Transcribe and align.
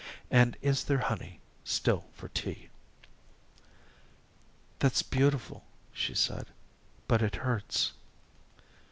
And 0.31 0.57
is 0.63 0.85
there 0.85 0.97
honey 0.97 1.41
still 1.63 2.05
for 2.13 2.27
tea?'" 2.29 2.69
"That's 4.79 5.03
beautiful," 5.03 5.63
she 5.93 6.15
said, 6.15 6.47
"but 7.07 7.21
it 7.21 7.35
hurts." 7.35 7.93